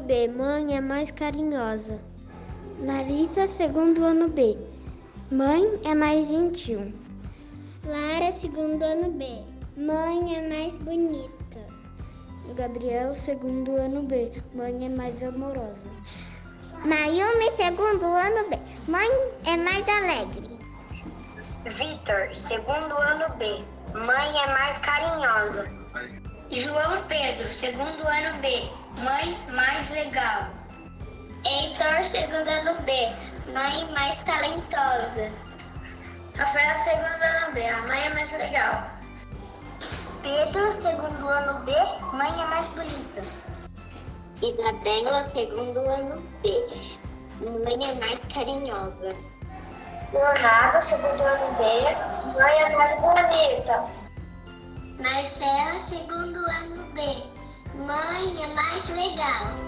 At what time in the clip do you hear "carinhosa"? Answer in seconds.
1.10-1.98, 24.78-25.64, 48.32-49.14